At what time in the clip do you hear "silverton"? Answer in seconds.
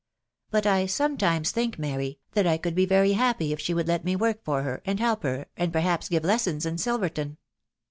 6.79-7.37